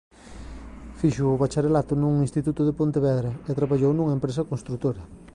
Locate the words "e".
3.49-3.51